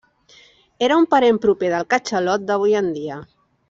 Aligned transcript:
Era 0.87 0.97
un 1.03 1.05
parent 1.13 1.39
proper 1.45 1.71
del 1.77 1.87
catxalot 1.95 2.51
d'avui 2.51 2.79
en 2.85 2.93
dia. 3.01 3.25